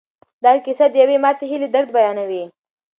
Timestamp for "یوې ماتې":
1.03-1.45